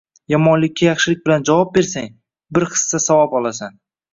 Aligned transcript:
Yomonlikka 0.33 0.85
yaxshilik 0.87 1.21
bilan 1.27 1.45
javob 1.51 1.71
bersang, 1.77 2.09
bir 2.59 2.69
hissa 2.73 3.03
savob 3.07 3.41
olasan. 3.43 3.79